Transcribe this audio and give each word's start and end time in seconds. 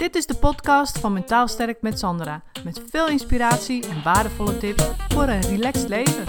Dit 0.00 0.14
is 0.14 0.26
de 0.26 0.34
podcast 0.34 0.98
van 0.98 1.12
Mentaal 1.12 1.48
Sterk 1.48 1.82
met 1.82 1.98
Sandra. 1.98 2.42
Met 2.64 2.82
veel 2.90 3.08
inspiratie 3.08 3.88
en 3.88 4.02
waardevolle 4.02 4.58
tips 4.58 4.84
voor 5.08 5.22
een 5.22 5.40
relaxed 5.40 5.88
leven. 5.88 6.22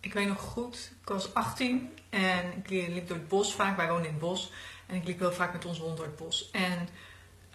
Ik 0.00 0.12
weet 0.12 0.28
nog 0.28 0.40
goed, 0.40 0.92
ik 1.02 1.08
was 1.08 1.34
18 1.34 1.90
en 2.10 2.52
ik 2.56 2.70
liep 2.70 3.08
door 3.08 3.16
het 3.16 3.28
bos 3.28 3.54
vaak. 3.54 3.76
Wij 3.76 3.88
woonden 3.88 4.06
in 4.06 4.12
het 4.12 4.22
bos 4.22 4.52
en 4.86 4.96
ik 4.96 5.04
liep 5.04 5.18
heel 5.18 5.32
vaak 5.32 5.52
met 5.52 5.64
onze 5.64 5.82
hond 5.82 5.96
door 5.96 6.06
het 6.06 6.16
bos. 6.16 6.50
En 6.50 6.88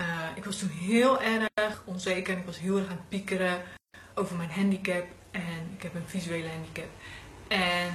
uh, 0.01 0.07
ik 0.35 0.45
was 0.45 0.57
toen 0.57 0.69
heel 0.69 1.21
erg 1.21 1.81
onzeker 1.85 2.33
en 2.33 2.39
ik 2.39 2.45
was 2.45 2.59
heel 2.59 2.77
erg 2.77 2.89
aan 2.89 2.95
het 2.95 3.09
piekeren 3.09 3.61
over 4.15 4.35
mijn 4.35 4.51
handicap. 4.51 5.05
En 5.33 5.71
ik 5.75 5.83
heb 5.83 5.95
een 5.95 6.07
visuele 6.07 6.49
handicap. 6.49 6.89
En 7.47 7.93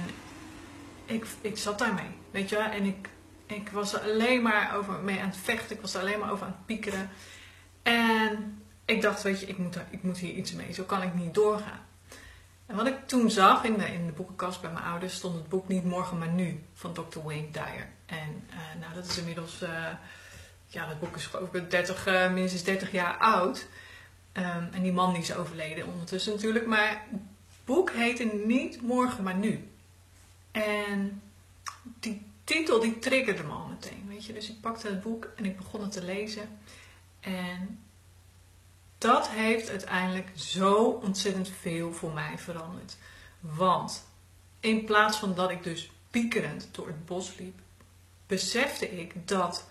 ik, 1.05 1.25
ik 1.41 1.57
zat 1.57 1.79
daarmee, 1.79 2.09
weet 2.31 2.49
je 2.49 2.55
wel. 2.55 2.65
En 2.65 2.85
ik, 2.85 3.09
ik 3.45 3.69
was 3.69 3.93
er 3.93 3.99
alleen 3.99 4.41
maar 4.41 4.75
over 4.75 4.93
mee 4.93 5.19
aan 5.19 5.29
het 5.29 5.37
vechten. 5.37 5.75
Ik 5.75 5.81
was 5.81 5.93
er 5.93 6.01
alleen 6.01 6.19
maar 6.19 6.31
over 6.31 6.45
aan 6.45 6.55
het 6.57 6.65
piekeren. 6.65 7.09
En 7.83 8.61
ik 8.85 9.01
dacht, 9.01 9.21
weet 9.21 9.39
je, 9.39 9.45
ik 9.45 9.57
moet, 9.57 9.77
ik 9.89 10.03
moet 10.03 10.17
hier 10.17 10.33
iets 10.33 10.53
mee. 10.53 10.73
Zo 10.73 10.83
kan 10.83 11.01
ik 11.01 11.13
niet 11.13 11.33
doorgaan. 11.33 11.87
En 12.65 12.75
wat 12.75 12.87
ik 12.87 13.07
toen 13.07 13.31
zag 13.31 13.63
in 13.63 13.77
de, 13.77 13.85
in 13.85 14.05
de 14.05 14.11
boekenkast 14.11 14.61
bij 14.61 14.71
mijn 14.71 14.85
ouders 14.85 15.15
stond 15.15 15.35
het 15.35 15.49
boek 15.49 15.67
Niet 15.67 15.83
Morgen 15.83 16.17
Maar 16.17 16.29
Nu 16.29 16.63
van 16.73 16.93
Dr. 16.93 17.19
Wayne 17.23 17.51
Dyer. 17.51 17.87
En 18.05 18.43
uh, 18.49 18.81
nou, 18.81 18.93
dat 18.93 19.05
is 19.05 19.17
inmiddels, 19.17 19.61
uh, 19.63 19.69
ja, 20.67 20.87
dat 20.87 20.99
boek 20.99 21.15
is 21.15 21.25
geloof 21.25 21.53
ik 21.53 21.71
30, 21.71 22.07
uh, 22.07 22.31
minstens 22.31 22.63
30 22.63 22.91
jaar 22.91 23.17
oud. 23.17 23.67
Um, 24.39 24.69
en 24.71 24.81
die 24.81 24.91
man 24.91 25.13
die 25.13 25.21
is 25.21 25.33
overleden 25.33 25.87
ondertussen 25.87 26.33
natuurlijk. 26.33 26.65
Maar 26.65 27.05
het 27.09 27.19
boek 27.65 27.91
heette 27.91 28.23
Niet 28.45 28.81
Morgen 28.81 29.23
Maar 29.23 29.35
Nu. 29.35 29.69
En 30.51 31.21
die 31.83 32.25
titel 32.43 32.79
die 32.79 32.99
triggerde 32.99 33.43
me 33.43 33.51
al 33.51 33.67
meteen, 33.67 34.05
weet 34.07 34.25
je. 34.25 34.33
Dus 34.33 34.49
ik 34.49 34.61
pakte 34.61 34.87
het 34.87 35.01
boek 35.01 35.31
en 35.35 35.45
ik 35.45 35.57
begon 35.57 35.81
het 35.81 35.91
te 35.91 36.03
lezen. 36.03 36.59
En 37.19 37.79
dat 38.97 39.29
heeft 39.29 39.69
uiteindelijk 39.69 40.29
zo 40.35 40.83
ontzettend 40.83 41.49
veel 41.59 41.93
voor 41.93 42.13
mij 42.13 42.37
veranderd. 42.37 42.97
Want 43.39 44.05
in 44.59 44.85
plaats 44.85 45.17
van 45.17 45.35
dat 45.35 45.49
ik 45.49 45.63
dus 45.63 45.91
piekerend 46.09 46.69
door 46.71 46.87
het 46.87 47.05
bos 47.05 47.37
liep, 47.37 47.59
besefte 48.27 48.99
ik 48.99 49.27
dat 49.27 49.67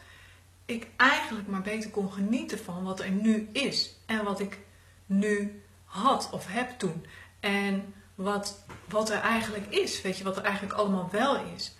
ik 0.69 0.87
eigenlijk 0.97 1.49
maar 1.49 1.63
beter 1.63 1.91
kon 1.91 2.13
genieten 2.13 2.59
van 2.59 2.85
wat 2.85 3.01
er 3.01 3.11
nu 3.11 3.49
is. 3.53 3.97
En 4.07 4.25
wat 4.25 4.41
ik 4.41 4.59
nu 5.07 5.63
had 5.85 6.29
of 6.33 6.47
heb 6.49 6.79
toen. 6.79 7.07
En 7.41 7.95
wat, 8.15 8.65
wat 8.89 9.11
er 9.11 9.21
eigenlijk 9.21 9.67
is. 9.67 10.03
Weet 10.03 10.19
je, 10.19 10.25
wat 10.25 10.37
er 10.37 10.43
eigenlijk 10.43 10.75
allemaal 10.75 11.09
wel 11.13 11.45
is. 11.55 11.77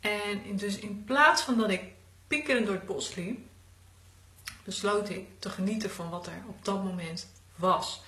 En 0.00 0.56
dus 0.56 0.78
in 0.78 1.04
plaats 1.04 1.42
van 1.42 1.58
dat 1.58 1.70
ik 1.70 1.82
piekerend 2.26 2.66
door 2.66 2.74
het 2.74 2.86
bos 2.86 3.14
liep, 3.14 3.38
besloot 4.64 5.08
ik 5.08 5.26
te 5.38 5.50
genieten 5.50 5.90
van 5.90 6.10
wat 6.10 6.26
er 6.26 6.42
op 6.46 6.64
dat 6.64 6.84
moment 6.84 7.28
was. 7.56 8.02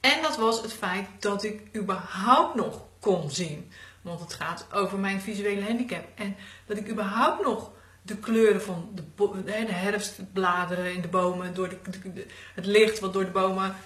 En 0.00 0.22
dat 0.22 0.36
was 0.36 0.62
het 0.62 0.72
feit 0.72 1.08
dat 1.18 1.44
ik 1.44 1.76
überhaupt 1.76 2.54
nog 2.54 2.82
kon 3.00 3.30
zien. 3.30 3.72
Want 4.02 4.20
het 4.20 4.34
gaat 4.34 4.66
over 4.72 4.98
mijn 4.98 5.20
visuele 5.20 5.64
handicap. 5.64 6.04
En 6.14 6.36
dat 6.66 6.76
ik 6.76 6.88
überhaupt 6.88 7.42
nog 7.42 7.70
de 8.08 8.16
kleuren 8.16 8.62
van 8.62 8.88
de, 8.94 9.42
de 9.44 9.72
herfstbladeren 9.72 10.94
in 10.94 11.00
de 11.00 11.08
bomen, 11.08 11.54
door 11.54 11.68
de, 11.68 12.26
het 12.54 12.66
licht 12.66 12.98
wat 12.98 13.12
door 13.12 13.24
de 13.24 13.30
bomen 13.30 13.76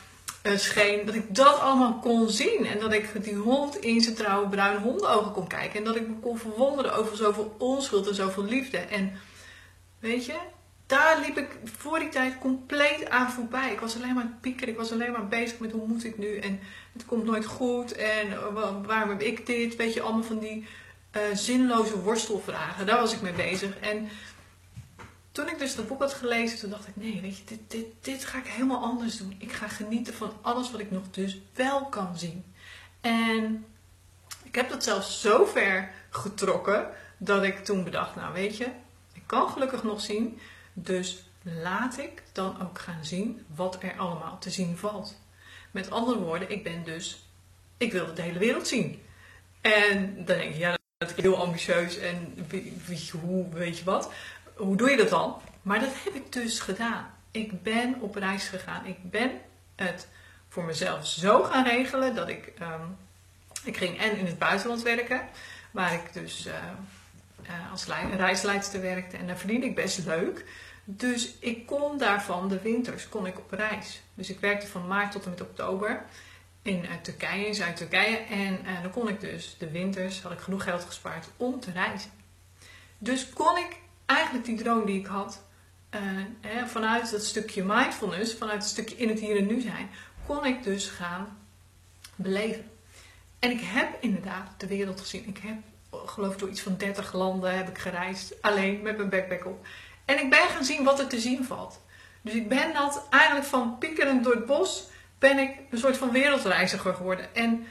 uh, 0.43 0.57
scheen, 0.57 1.07
dat 1.07 1.15
ik 1.15 1.35
dat 1.35 1.61
allemaal 1.61 1.99
kon 1.99 2.31
zien. 2.31 2.67
En 2.67 2.79
dat 2.79 2.93
ik 2.93 3.25
die 3.25 3.35
hond 3.35 3.77
in 3.77 4.01
zijn 4.01 4.15
trouwe 4.15 4.49
bruine 4.49 4.81
hondenogen 4.81 5.33
kon 5.33 5.47
kijken. 5.47 5.79
En 5.79 5.85
dat 5.85 5.97
ik 5.97 6.09
me 6.09 6.15
kon 6.15 6.39
verwonderen 6.39 6.95
over 6.95 7.17
zoveel 7.17 7.55
onschuld 7.59 8.09
en 8.09 8.15
zoveel 8.15 8.45
liefde. 8.45 8.79
En 8.79 9.13
weet 9.99 10.27
je, 10.27 10.35
daar 10.87 11.21
liep 11.21 11.39
ik 11.39 11.57
voor 11.65 11.99
die 11.99 12.09
tijd 12.09 12.39
compleet 12.39 13.09
aan 13.09 13.31
voorbij. 13.31 13.73
Ik 13.73 13.81
was 13.81 13.97
alleen 13.97 14.15
maar 14.15 14.39
pieker, 14.41 14.69
ik 14.69 14.77
was 14.77 14.93
alleen 14.93 15.13
maar 15.13 15.29
bezig 15.29 15.59
met 15.59 15.73
hoe 15.73 15.87
moet 15.87 16.05
ik 16.05 16.19
nu 16.19 16.37
en 16.37 16.61
het 16.93 17.05
komt 17.05 17.25
nooit 17.25 17.45
goed 17.45 17.93
en 17.93 18.33
eh, 18.33 18.75
waarom 18.87 19.09
heb 19.09 19.23
ik 19.23 19.47
dit, 19.47 19.77
weet 19.77 19.95
je, 19.95 20.03
allemaal 20.03 20.23
van 20.23 20.39
die 20.39 20.67
uh, 21.17 21.23
zinloze 21.33 22.01
worstelvragen. 22.01 22.87
Daar 22.87 23.01
was 23.01 23.13
ik 23.13 23.21
mee 23.21 23.33
bezig. 23.33 23.79
En 23.79 24.09
toen 25.33 25.49
ik 25.49 25.59
dus 25.59 25.75
dat 25.75 25.89
boek 25.89 26.01
had 26.01 26.13
gelezen, 26.15 26.59
toen 26.59 26.71
dacht 26.71 26.89
ik, 26.89 26.97
nee, 26.97 27.21
weet 27.21 27.39
je, 27.39 27.45
dit, 27.45 27.71
dit, 27.71 27.87
dit 28.01 28.25
ga 28.25 28.39
ik 28.39 28.47
helemaal 28.47 28.83
anders 28.83 29.17
doen. 29.17 29.35
Ik 29.39 29.53
ga 29.53 29.69
genieten 29.69 30.15
van 30.15 30.33
alles 30.41 30.71
wat 30.71 30.81
ik 30.81 30.91
nog 30.91 31.11
dus 31.11 31.41
wel 31.55 31.85
kan 31.85 32.19
zien. 32.19 32.45
En 33.01 33.65
ik 34.43 34.55
heb 34.55 34.69
dat 34.69 34.85
zelfs 34.85 35.21
zo 35.21 35.45
ver 35.45 35.91
getrokken 36.11 36.89
dat 37.19 37.43
ik 37.43 37.65
toen 37.65 37.85
bedacht, 37.85 38.15
nou 38.15 38.33
weet 38.33 38.57
je, 38.57 38.67
ik 39.13 39.23
kan 39.27 39.49
gelukkig 39.49 39.83
nog 39.83 40.01
zien. 40.01 40.39
Dus 40.73 41.23
laat 41.43 41.99
ik 41.99 42.23
dan 42.33 42.63
ook 42.63 42.79
gaan 42.79 43.05
zien 43.05 43.47
wat 43.55 43.83
er 43.83 43.99
allemaal 43.99 44.39
te 44.39 44.51
zien 44.51 44.77
valt. 44.77 45.21
Met 45.71 45.91
andere 45.91 46.19
woorden, 46.19 46.51
ik 46.51 46.65
ben 46.65 46.85
dus, 46.85 47.29
ik 47.77 47.93
wilde 47.93 48.13
de 48.13 48.23
hele 48.23 48.39
wereld 48.39 48.69
zien. 48.69 49.03
En 49.61 50.15
dan 50.15 50.25
denk 50.25 50.53
je, 50.53 50.59
ja, 50.59 50.77
heel 51.11 51.37
ambitieus 51.37 51.99
en 51.99 52.35
wie, 52.49 53.11
hoe, 53.21 53.49
weet 53.49 53.79
je 53.79 53.85
wat. 53.85 54.13
Hoe 54.55 54.77
doe 54.77 54.91
je 54.91 54.97
dat 54.97 55.09
dan? 55.09 55.41
Maar 55.63 55.81
dat 55.81 55.93
heb 56.05 56.15
ik 56.15 56.33
dus 56.33 56.61
gedaan. 56.61 57.11
Ik 57.31 57.63
ben 57.63 58.01
op 58.01 58.15
reis 58.15 58.49
gegaan. 58.49 58.87
Ik 58.87 59.11
ben 59.11 59.31
het 59.77 60.09
voor 60.49 60.65
mezelf 60.65 61.07
zo 61.07 61.43
gaan 61.43 61.65
regelen 61.65 62.15
dat 62.15 62.29
ik, 62.29 62.53
um, 62.61 62.97
ik 63.65 63.77
ging 63.77 63.99
en 63.99 64.17
in 64.17 64.27
het 64.27 64.39
buitenland 64.39 64.83
werken, 64.83 65.21
waar 65.71 65.93
ik 65.93 66.13
dus 66.13 66.47
uh, 66.47 66.53
uh, 67.43 67.71
als 67.71 67.87
reisleidster 68.17 68.81
werkte 68.81 69.17
en 69.17 69.27
daar 69.27 69.37
verdiende 69.39 69.67
ik 69.67 69.75
best 69.75 70.07
leuk. 70.07 70.45
Dus 70.85 71.35
ik 71.39 71.67
kon 71.67 71.99
daarvan 71.99 72.49
de 72.49 72.61
winters 72.61 73.09
kon 73.09 73.27
ik 73.27 73.39
op 73.39 73.53
reis. 73.53 74.03
Dus 74.15 74.31
ik 74.31 74.41
werkte 74.41 74.67
van 74.67 74.87
maart 74.87 75.13
tot 75.13 75.25
en 75.25 75.31
met 75.31 75.41
oktober 75.41 76.05
in 76.63 76.85
uh, 76.85 76.91
Turkije, 77.03 77.47
in 77.47 77.55
Zuid-Turkije. 77.55 78.17
En 78.17 78.61
uh, 78.67 78.83
dan 78.83 78.91
kon 78.91 79.09
ik 79.09 79.21
dus 79.21 79.57
de 79.59 79.71
winters, 79.71 80.23
had 80.23 80.33
ik 80.33 80.39
genoeg 80.39 80.63
geld 80.63 80.85
gespaard 80.85 81.29
om 81.37 81.61
te 81.61 81.71
reizen. 81.71 82.11
Dus 82.99 83.29
kon 83.29 83.57
ik 83.57 83.77
eigenlijk 84.07 84.45
die 84.45 84.57
droom 84.57 84.87
die 84.87 84.99
ik 84.99 85.07
had, 85.07 85.43
hè, 86.41 86.67
vanuit 86.67 87.11
dat 87.11 87.25
stukje 87.25 87.65
mindfulness, 87.65 88.35
vanuit 88.35 88.63
het 88.63 88.71
stukje 88.71 88.97
in 88.97 89.09
het 89.09 89.21
hier 89.21 89.37
en 89.37 89.47
nu 89.47 89.61
zijn, 89.61 89.91
kon 90.27 90.45
ik 90.45 90.63
dus 90.63 90.89
gaan 90.89 91.39
beleven. 92.15 92.71
En 93.39 93.51
ik 93.51 93.61
heb 93.63 93.97
inderdaad 94.01 94.49
de 94.57 94.67
wereld 94.67 95.01
gezien. 95.01 95.29
Ik 95.29 95.39
heb, 95.39 95.57
geloof 96.09 96.33
ik, 96.33 96.39
door 96.39 96.49
iets 96.49 96.61
van 96.61 96.77
30 96.77 97.13
landen 97.13 97.57
heb 97.57 97.69
ik 97.69 97.79
gereisd, 97.79 98.43
alleen 98.43 98.83
met 98.83 98.97
mijn 98.97 99.09
backpack 99.09 99.47
op. 99.47 99.67
En 100.05 100.19
ik 100.19 100.31
ben 100.31 100.49
gaan 100.49 100.65
zien 100.65 100.85
wat 100.85 101.01
er 101.01 101.09
te 101.09 101.21
zien 101.21 101.45
valt. 101.45 101.81
Dus 102.21 102.35
ik 102.35 102.49
ben 102.49 102.73
dat 102.73 103.07
eigenlijk 103.11 103.47
van 103.47 103.79
piekerend 103.79 104.25
door 104.25 104.35
het 104.35 104.47
bos 104.47 104.91
ben 105.23 105.39
ik 105.39 105.51
een 105.71 105.79
soort 105.79 105.97
van 105.97 106.11
wereldreiziger 106.11 106.95
geworden. 106.95 107.35
En 107.35 107.67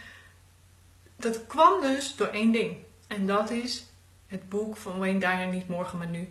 dat 1.15 1.47
kwam 1.47 1.81
dus 1.81 2.15
door 2.15 2.27
één 2.27 2.51
ding. 2.51 2.77
En 3.07 3.27
dat 3.27 3.49
is 3.49 3.85
het 4.27 4.49
boek 4.49 4.77
van 4.77 4.99
Wayne 4.99 5.19
Dyer, 5.19 5.47
Niet 5.47 5.67
Morgen 5.67 5.97
Maar 5.97 6.07
Nu. 6.07 6.29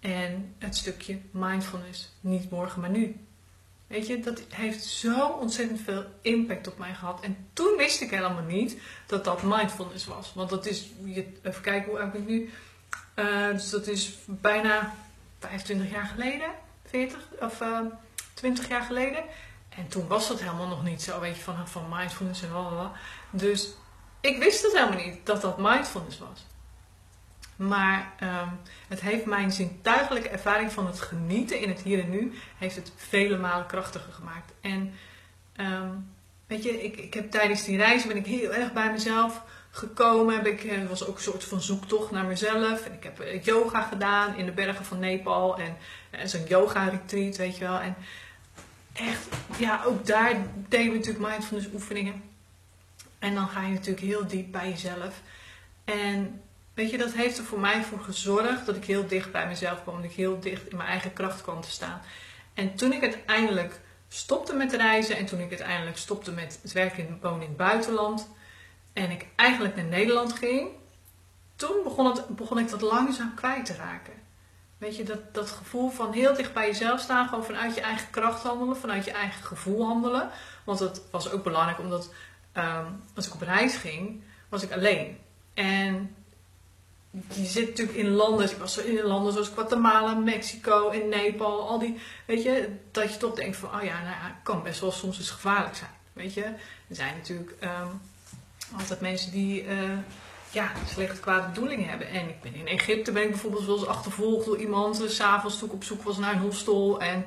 En 0.00 0.54
het 0.58 0.76
stukje 0.76 1.18
mindfulness, 1.30 2.12
Niet 2.20 2.50
Morgen 2.50 2.80
Maar 2.80 2.90
Nu. 2.90 3.16
Weet 3.86 4.06
je, 4.06 4.20
dat 4.20 4.42
heeft 4.48 4.84
zo 4.84 5.28
ontzettend 5.28 5.80
veel 5.80 6.04
impact 6.22 6.68
op 6.68 6.78
mij 6.78 6.94
gehad. 6.94 7.20
En 7.20 7.36
toen 7.52 7.76
wist 7.76 8.00
ik 8.00 8.10
helemaal 8.10 8.44
niet 8.44 8.76
dat 9.06 9.24
dat 9.24 9.42
mindfulness 9.42 10.06
was. 10.06 10.32
Want 10.34 10.50
dat 10.50 10.66
is, 10.66 10.90
even 11.42 11.62
kijken 11.62 11.90
hoe 11.90 12.00
oud 12.00 12.14
ik 12.14 12.26
nu. 12.26 12.50
Uh, 13.16 13.50
dus 13.50 13.70
dat 13.70 13.86
is 13.86 14.18
bijna 14.26 14.94
25 15.38 15.90
jaar 15.90 16.06
geleden, 16.06 16.50
40 16.86 17.18
of 17.40 17.60
uh, 17.60 17.78
eh, 17.78 17.84
20 18.34 18.68
jaar 18.68 18.82
geleden. 18.82 19.24
En 19.70 19.88
toen 19.88 20.06
was 20.06 20.28
dat 20.28 20.40
helemaal 20.40 20.68
nog 20.68 20.82
niet 20.82 21.02
zo, 21.02 21.20
weet 21.20 21.36
je, 21.36 21.42
van, 21.42 21.68
van 21.68 21.88
mindfulness 21.88 22.42
en 22.42 22.52
lalala. 22.52 22.92
Dus 23.30 23.74
ik 24.20 24.38
wist 24.38 24.62
het 24.62 24.72
helemaal 24.72 25.04
niet 25.04 25.26
dat 25.26 25.40
dat 25.40 25.58
mindfulness 25.58 26.18
was. 26.18 26.46
Maar 27.56 28.12
um, 28.22 28.60
het 28.88 29.00
heeft 29.00 29.24
mijn 29.24 29.52
zintuigelijke 29.52 30.28
ervaring 30.28 30.72
van 30.72 30.86
het 30.86 31.00
genieten 31.00 31.60
in 31.60 31.68
het 31.68 31.80
hier 31.80 32.00
en 32.00 32.10
nu, 32.10 32.32
heeft 32.58 32.76
het 32.76 32.92
vele 32.96 33.36
malen 33.38 33.66
krachtiger 33.66 34.12
gemaakt. 34.12 34.52
En 34.60 34.94
um, 35.56 36.12
weet 36.46 36.62
je, 36.62 36.82
ik, 36.82 36.96
ik 36.96 37.14
heb 37.14 37.30
tijdens 37.30 37.64
die 37.64 37.76
reizen 37.76 38.08
ben 38.08 38.16
ik 38.16 38.26
heel 38.26 38.52
erg 38.52 38.72
bij 38.72 38.92
mezelf 38.92 39.42
gekomen. 39.70 40.34
Heb 40.34 40.46
ik, 40.46 40.60
het 40.60 40.88
was 40.88 41.06
ook 41.06 41.16
een 41.16 41.22
soort 41.22 41.44
van 41.44 41.60
zoektocht 41.60 42.10
naar 42.10 42.24
mezelf. 42.24 42.84
En 42.86 42.92
ik 42.92 43.02
heb 43.02 43.20
eh, 43.20 43.42
yoga 43.42 43.82
gedaan 43.82 44.36
in 44.36 44.46
de 44.46 44.52
bergen 44.52 44.84
van 44.84 44.98
Nepal 44.98 45.58
en, 45.58 45.76
en 46.10 46.28
zo'n 46.28 46.46
yoga 46.46 46.88
retreat, 46.88 47.36
weet 47.36 47.56
je 47.56 47.64
wel. 47.64 47.78
En 47.78 47.96
echt, 48.92 49.28
ja, 49.58 49.82
ook 49.84 50.06
daar 50.06 50.36
deden 50.68 50.92
we 50.92 50.98
natuurlijk 50.98 51.28
mindfulness 51.28 51.68
oefeningen. 51.72 52.22
En 53.18 53.34
dan 53.34 53.48
ga 53.48 53.62
je 53.62 53.72
natuurlijk 53.72 54.06
heel 54.06 54.26
diep 54.26 54.52
bij 54.52 54.68
jezelf. 54.68 55.20
En 55.84 56.42
weet 56.74 56.90
je, 56.90 56.98
dat 56.98 57.12
heeft 57.12 57.38
er 57.38 57.44
voor 57.44 57.60
mij 57.60 57.82
voor 57.82 58.00
gezorgd 58.00 58.66
dat 58.66 58.76
ik 58.76 58.84
heel 58.84 59.06
dicht 59.06 59.32
bij 59.32 59.46
mezelf 59.46 59.82
kwam. 59.82 59.96
Dat 59.96 60.10
ik 60.10 60.16
heel 60.16 60.40
dicht 60.40 60.68
in 60.68 60.76
mijn 60.76 60.88
eigen 60.88 61.12
kracht 61.12 61.42
kwam 61.42 61.60
te 61.60 61.70
staan. 61.70 62.00
En 62.54 62.74
toen 62.74 62.92
ik 62.92 63.02
uiteindelijk 63.02 63.80
stopte 64.08 64.54
met 64.54 64.72
reizen 64.72 65.16
en 65.16 65.26
toen 65.26 65.40
ik 65.40 65.48
uiteindelijk 65.48 65.96
stopte 65.96 66.32
met 66.32 66.58
het 66.62 66.72
werken 66.72 67.06
en 67.06 67.18
wonen 67.22 67.42
in 67.42 67.48
het 67.48 67.56
buitenland, 67.56 68.28
en 68.92 69.10
ik 69.10 69.26
eigenlijk 69.36 69.76
naar 69.76 69.84
Nederland 69.84 70.32
ging, 70.32 70.68
toen 71.56 71.82
begon, 71.84 72.06
het, 72.06 72.28
begon 72.28 72.58
ik 72.58 72.70
dat 72.70 72.80
langzaam 72.80 73.34
kwijt 73.34 73.64
te 73.64 73.74
raken. 73.74 74.12
Weet 74.80 74.96
je, 74.96 75.02
dat, 75.02 75.34
dat 75.34 75.50
gevoel 75.50 75.90
van 75.90 76.12
heel 76.12 76.34
dicht 76.34 76.52
bij 76.52 76.66
jezelf 76.66 77.00
staan, 77.00 77.28
gewoon 77.28 77.44
vanuit 77.44 77.74
je 77.74 77.80
eigen 77.80 78.10
kracht 78.10 78.42
handelen, 78.42 78.76
vanuit 78.76 79.04
je 79.04 79.10
eigen 79.10 79.42
gevoel 79.42 79.86
handelen. 79.86 80.30
Want 80.64 80.78
dat 80.78 81.02
was 81.10 81.30
ook 81.30 81.44
belangrijk, 81.44 81.78
omdat 81.78 82.12
ehm, 82.52 82.86
als 83.14 83.26
ik 83.26 83.34
op 83.34 83.40
reis 83.40 83.76
ging, 83.76 84.22
was 84.48 84.62
ik 84.62 84.72
alleen. 84.72 85.18
En 85.54 86.14
je 87.10 87.44
zit 87.44 87.68
natuurlijk 87.68 87.98
in 87.98 88.10
landen, 88.10 88.50
ik 88.50 88.56
was 88.56 88.78
in 88.78 89.02
landen 89.02 89.32
zoals 89.32 89.48
Guatemala, 89.48 90.14
Mexico 90.14 90.90
en 90.90 91.08
Nepal, 91.08 91.68
al 91.68 91.78
die, 91.78 92.00
weet 92.26 92.42
je, 92.42 92.76
dat 92.90 93.12
je 93.12 93.18
toch 93.18 93.34
denkt 93.34 93.56
van, 93.56 93.74
oh 93.74 93.82
ja, 93.82 93.94
nou 94.00 94.10
ja, 94.10 94.40
kan 94.42 94.62
best 94.62 94.80
wel 94.80 94.92
soms 94.92 95.18
eens 95.18 95.30
gevaarlijk 95.30 95.76
zijn, 95.76 95.90
weet 96.12 96.34
je. 96.34 96.44
Er 96.88 96.96
zijn 96.96 97.16
natuurlijk 97.16 97.54
ehm, 97.60 97.88
altijd 98.78 99.00
mensen 99.00 99.32
die, 99.32 99.64
uh, 99.64 99.98
ja, 100.50 100.72
slechte 100.86 101.20
kwade 101.20 101.46
bedoelingen 101.46 101.88
hebben. 101.88 102.08
En 102.08 102.28
ik 102.28 102.40
ben 102.40 102.54
in 102.54 102.66
Egypte, 102.66 103.12
ben 103.12 103.22
ik 103.22 103.30
bijvoorbeeld 103.30 103.66
wel 103.66 103.78
eens 103.78 103.86
achtervolgd 103.86 104.46
door 104.46 104.58
iemand, 104.58 104.96
s 104.96 105.16
s'avonds 105.16 105.58
toen 105.58 105.68
ik 105.68 105.74
op 105.74 105.84
zoek 105.84 106.02
was 106.02 106.18
naar 106.18 106.32
een 106.32 106.40
hostel 106.40 107.00
en, 107.00 107.24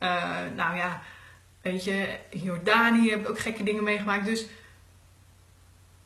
uh, 0.00 0.40
nou 0.56 0.76
ja, 0.76 1.02
weet 1.62 1.84
je, 1.84 2.18
in 2.28 2.40
Jordanië 2.40 3.10
heb 3.10 3.20
ik 3.20 3.28
ook 3.28 3.38
gekke 3.38 3.62
dingen 3.62 3.84
meegemaakt, 3.84 4.24
dus 4.24 4.46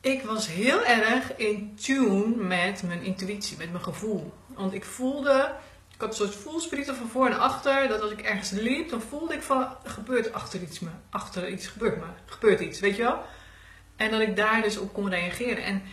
ik 0.01 0.21
was 0.23 0.47
heel 0.47 0.85
erg 0.85 1.35
in 1.35 1.75
tune 1.75 2.35
met 2.35 2.83
mijn 2.83 3.03
intuïtie, 3.03 3.57
met 3.57 3.71
mijn 3.71 3.83
gevoel. 3.83 4.33
Want 4.47 4.73
ik 4.73 4.85
voelde, 4.85 5.51
ik 5.93 6.01
had 6.01 6.09
een 6.09 6.15
soort 6.15 6.35
voelsprieten 6.35 6.95
van 6.95 7.07
voor 7.07 7.25
en 7.25 7.39
achter, 7.39 7.87
dat 7.87 8.01
als 8.01 8.11
ik 8.11 8.21
ergens 8.21 8.49
liep, 8.49 8.89
dan 8.89 9.01
voelde 9.01 9.33
ik 9.33 9.41
van, 9.41 9.67
gebeurt 9.83 10.33
achter 10.33 10.61
iets 10.61 10.79
me, 10.79 10.89
achter 11.09 11.49
iets 11.49 11.67
gebeurt 11.67 11.97
me, 11.97 12.05
gebeurt 12.25 12.59
iets, 12.59 12.79
weet 12.79 12.95
je 12.95 13.03
wel? 13.03 13.23
En 13.95 14.11
dat 14.11 14.21
ik 14.21 14.35
daar 14.35 14.61
dus 14.61 14.77
op 14.77 14.93
kon 14.93 15.09
reageren. 15.09 15.63
En 15.63 15.83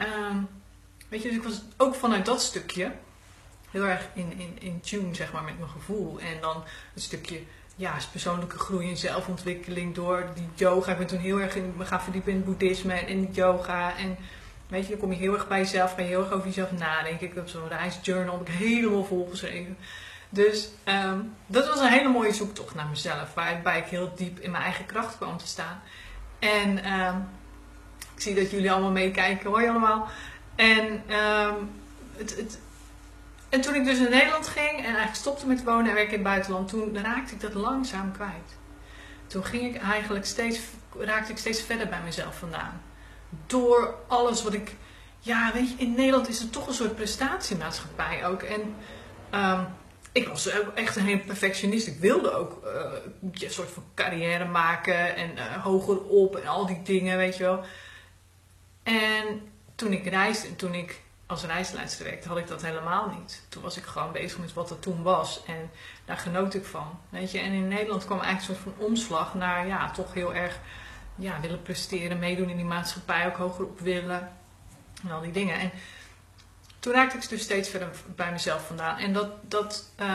uh, 0.00 0.36
weet 1.08 1.22
je, 1.22 1.28
dus 1.28 1.36
ik 1.36 1.42
was 1.42 1.62
ook 1.76 1.94
vanuit 1.94 2.26
dat 2.26 2.42
stukje 2.42 2.92
heel 3.70 3.84
erg 3.84 4.08
in, 4.14 4.32
in, 4.38 4.56
in 4.60 4.80
tune, 4.80 5.14
zeg 5.14 5.32
maar, 5.32 5.42
met 5.42 5.58
mijn 5.58 5.70
gevoel. 5.70 6.20
En 6.20 6.40
dan 6.40 6.64
het 6.94 7.02
stukje 7.02 7.40
ja, 7.76 7.94
persoonlijke 8.10 8.58
groei 8.58 8.88
en 8.88 8.96
zelfontwikkeling 8.96 9.94
door 9.94 10.26
die 10.34 10.48
yoga. 10.54 10.92
Ik 10.92 10.98
ben 10.98 11.06
toen 11.06 11.18
heel 11.18 11.40
erg 11.40 11.54
in, 11.54 11.74
me 11.76 11.84
gaan 11.84 12.02
verdiepen 12.02 12.30
in 12.30 12.36
het 12.36 12.46
boeddhisme 12.46 12.94
en 12.94 13.08
in 13.08 13.28
yoga. 13.32 13.96
En 13.96 14.16
weet 14.68 14.82
je, 14.82 14.90
dan 14.90 14.98
kom 14.98 15.12
je 15.12 15.18
heel 15.18 15.34
erg 15.34 15.48
bij 15.48 15.58
jezelf, 15.58 15.94
ga 15.94 16.00
je 16.00 16.06
heel 16.06 16.22
erg 16.22 16.32
over 16.32 16.46
jezelf 16.46 16.72
nadenken. 16.72 17.26
Ik 17.26 17.34
heb 17.34 17.48
zo'n 17.48 17.68
reisjournal 17.68 18.38
heb 18.38 18.48
ik 18.48 18.54
helemaal 18.54 19.04
volgeschreven. 19.04 19.76
Dus 20.28 20.68
um, 20.84 21.34
dat 21.46 21.68
was 21.68 21.80
een 21.80 21.88
hele 21.88 22.08
mooie 22.08 22.32
zoektocht 22.32 22.74
naar 22.74 22.86
mezelf, 22.86 23.34
waarbij 23.34 23.78
ik 23.78 23.86
heel 23.86 24.12
diep 24.16 24.38
in 24.38 24.50
mijn 24.50 24.62
eigen 24.62 24.86
kracht 24.86 25.16
kwam 25.16 25.36
te 25.36 25.46
staan. 25.46 25.82
En 26.38 26.92
um, 26.92 27.28
ik 28.20 28.26
zie 28.26 28.34
dat 28.34 28.50
jullie 28.50 28.72
allemaal 28.72 28.90
meekijken, 28.90 29.50
hoor 29.50 29.68
allemaal. 29.68 30.08
En 30.54 30.86
um, 30.86 31.70
het, 32.16 32.36
het, 32.36 32.58
en 33.48 33.60
toen 33.60 33.74
ik 33.74 33.84
dus 33.84 33.98
naar 33.98 34.10
Nederland 34.10 34.46
ging 34.46 34.78
en 34.78 34.84
eigenlijk 34.84 35.14
stopte 35.14 35.46
met 35.46 35.64
wonen 35.64 35.88
en 35.88 35.94
werken 35.94 36.12
in 36.12 36.18
het 36.18 36.28
buitenland, 36.28 36.68
toen 36.68 36.98
raakte 37.02 37.34
ik 37.34 37.40
dat 37.40 37.54
langzaam 37.54 38.12
kwijt. 38.12 38.58
Toen 39.26 39.44
ging 39.44 39.74
ik 39.74 39.82
eigenlijk 39.82 40.26
steeds, 40.26 40.60
raakte 40.98 41.32
ik 41.32 41.38
steeds 41.38 41.62
verder 41.62 41.88
bij 41.88 42.00
mezelf 42.04 42.38
vandaan. 42.38 42.82
Door 43.46 43.94
alles 44.06 44.42
wat 44.42 44.52
ik, 44.54 44.74
ja 45.18 45.50
weet 45.54 45.70
je, 45.70 45.76
in 45.76 45.94
Nederland 45.94 46.28
is 46.28 46.38
het 46.38 46.52
toch 46.52 46.66
een 46.66 46.74
soort 46.74 46.94
prestatiemaatschappij 46.94 48.26
ook. 48.26 48.42
En 48.42 48.74
um, 49.34 49.66
ik 50.12 50.28
was 50.28 50.50
echt 50.74 50.96
een 50.96 51.04
hele 51.04 51.20
perfectionist. 51.20 51.86
Ik 51.86 51.98
wilde 51.98 52.32
ook 52.32 52.62
uh, 52.64 52.70
een 53.20 53.50
soort 53.50 53.70
van 53.70 53.84
carrière 53.94 54.44
maken 54.44 55.16
en 55.16 55.30
uh, 55.34 55.64
hoger 55.64 56.02
op 56.02 56.36
en 56.36 56.46
al 56.46 56.66
die 56.66 56.82
dingen, 56.82 57.16
weet 57.16 57.36
je 57.36 57.42
wel. 57.42 57.64
En 58.82 59.52
toen 59.74 59.92
ik 59.92 60.06
reisde 60.06 60.48
en 60.48 60.56
toen 60.56 60.74
ik 60.74 61.00
als 61.26 61.44
reisleidster 61.44 62.04
werkte, 62.04 62.28
had 62.28 62.38
ik 62.38 62.46
dat 62.46 62.62
helemaal 62.62 63.14
niet. 63.18 63.42
Toen 63.48 63.62
was 63.62 63.76
ik 63.76 63.84
gewoon 63.84 64.12
bezig 64.12 64.38
met 64.38 64.52
wat 64.52 64.70
er 64.70 64.78
toen 64.78 65.02
was. 65.02 65.42
En 65.46 65.70
daar 66.04 66.16
genoot 66.16 66.54
ik 66.54 66.64
van. 66.64 66.98
Weet 67.08 67.30
je? 67.30 67.38
En 67.38 67.52
in 67.52 67.68
Nederland 67.68 68.04
kwam 68.04 68.20
eigenlijk 68.20 68.48
een 68.48 68.62
soort 68.64 68.76
van 68.76 68.86
omslag 68.86 69.34
naar 69.34 69.66
ja, 69.66 69.90
toch 69.90 70.14
heel 70.14 70.34
erg 70.34 70.58
ja, 71.14 71.40
willen 71.40 71.62
presteren, 71.62 72.18
meedoen 72.18 72.48
in 72.48 72.56
die 72.56 72.64
maatschappij, 72.64 73.26
ook 73.26 73.36
hoger 73.36 73.64
op 73.64 73.80
willen. 73.80 74.32
En 75.02 75.10
al 75.10 75.20
die 75.20 75.32
dingen. 75.32 75.58
En 75.58 75.70
toen 76.78 76.92
raakte 76.92 77.16
ik 77.16 77.28
dus 77.28 77.42
steeds 77.42 77.68
verder 77.68 77.88
bij 78.16 78.32
mezelf 78.32 78.66
vandaan. 78.66 78.98
En 78.98 79.12
dat, 79.12 79.30
dat 79.42 79.88
uh, 80.00 80.06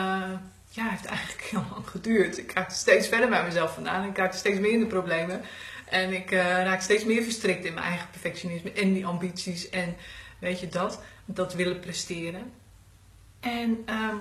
ja, 0.68 0.88
heeft 0.88 1.04
eigenlijk 1.04 1.42
heel 1.42 1.64
lang 1.70 1.88
geduurd. 1.88 2.38
Ik 2.38 2.52
raakte 2.52 2.74
steeds 2.74 3.08
verder 3.08 3.28
bij 3.28 3.44
mezelf 3.44 3.74
vandaan. 3.74 4.08
Ik 4.08 4.16
raakte 4.16 4.38
steeds 4.38 4.58
meer 4.58 4.72
in 4.72 4.80
de 4.80 4.86
problemen. 4.86 5.42
En 5.88 6.12
ik 6.12 6.30
uh, 6.30 6.40
raakte 6.40 6.84
steeds 6.84 7.04
meer 7.04 7.22
verstrikt 7.22 7.64
in 7.64 7.74
mijn 7.74 7.86
eigen 7.86 8.10
perfectionisme 8.10 8.72
en 8.72 8.92
die 8.92 9.06
ambities. 9.06 9.68
En 9.70 9.96
Weet 10.38 10.60
je 10.60 10.68
dat? 10.68 11.02
Dat 11.24 11.54
willen 11.54 11.80
presteren. 11.80 12.52
En 13.40 13.70
um, 13.70 14.20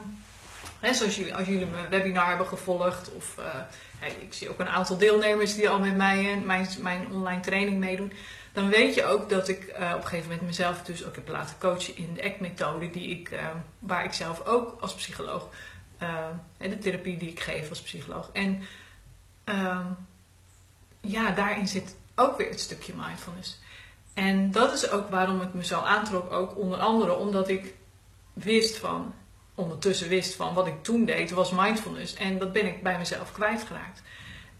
hè, 0.79 0.93
zoals 0.93 1.15
jullie, 1.15 1.35
als 1.35 1.47
jullie 1.47 1.65
mijn 1.65 1.89
webinar 1.89 2.27
hebben 2.27 2.47
gevolgd, 2.47 3.13
of 3.13 3.35
uh, 3.39 4.11
ik 4.21 4.33
zie 4.33 4.49
ook 4.49 4.59
een 4.59 4.69
aantal 4.69 4.97
deelnemers 4.97 5.55
die 5.55 5.69
al 5.69 5.79
met 5.79 5.95
mij 5.95 6.31
en 6.31 6.45
mijn, 6.45 6.67
mijn 6.79 7.11
online 7.11 7.41
training 7.41 7.77
meedoen, 7.77 8.13
dan 8.53 8.69
weet 8.69 8.95
je 8.95 9.05
ook 9.05 9.29
dat 9.29 9.47
ik 9.47 9.63
uh, 9.63 9.91
op 9.95 10.01
een 10.01 10.07
gegeven 10.07 10.29
moment 10.29 10.47
mezelf 10.47 10.81
dus 10.81 11.05
ook 11.05 11.15
heb 11.15 11.27
laten 11.27 11.55
coachen 11.59 11.97
in 11.97 12.13
de 12.13 12.23
ACT-methode, 12.23 12.85
ik, 12.85 13.31
uh, 13.31 13.39
waar 13.79 14.05
ik 14.05 14.13
zelf 14.13 14.45
ook 14.45 14.77
als 14.81 14.95
psycholoog, 14.95 15.49
de 16.57 16.77
therapie 16.77 17.17
die 17.17 17.29
ik 17.29 17.39
geef 17.39 17.69
als 17.69 17.81
psycholoog. 17.81 18.29
En 18.33 18.63
um, 19.45 19.97
ja, 21.05 21.31
daarin 21.31 21.67
zit 21.67 21.95
ook 22.15 22.37
weer 22.37 22.49
het 22.49 22.59
stukje 22.59 22.93
mindfulness. 22.95 23.59
En 24.13 24.51
dat 24.51 24.73
is 24.73 24.89
ook 24.89 25.09
waarom 25.09 25.39
het 25.39 25.53
me 25.53 25.65
zo 25.65 25.79
aantrok, 25.79 26.31
ook 26.31 26.57
onder 26.57 26.79
andere 26.79 27.15
omdat 27.15 27.49
ik 27.49 27.73
wist 28.33 28.77
van, 28.77 29.13
ondertussen 29.55 30.09
wist 30.09 30.35
van 30.35 30.53
wat 30.53 30.67
ik 30.67 30.83
toen 30.83 31.05
deed, 31.05 31.31
was 31.31 31.51
mindfulness. 31.51 32.13
En 32.13 32.37
dat 32.37 32.51
ben 32.51 32.65
ik 32.65 32.83
bij 32.83 32.97
mezelf 32.97 33.31
kwijtgeraakt. 33.31 34.01